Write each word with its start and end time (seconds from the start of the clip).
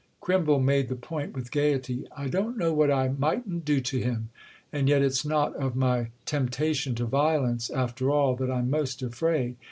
Crimble 0.19 0.59
made 0.59 0.89
the 0.89 0.95
point 0.95 1.35
with 1.35 1.51
gaiety. 1.51 2.07
"I 2.17 2.27
don't 2.27 2.57
know 2.57 2.73
what 2.73 2.89
I 2.89 3.09
mightn't 3.09 3.63
do 3.63 3.79
to 3.81 3.99
him—and 3.99 4.89
yet 4.89 5.03
it's 5.03 5.23
not 5.23 5.55
of 5.57 5.75
my 5.75 6.07
temptation 6.25 6.95
to 6.95 7.05
violence, 7.05 7.69
after 7.69 8.09
all, 8.09 8.35
that 8.37 8.49
I'm 8.49 8.71
most 8.71 9.03
afraid. 9.03 9.57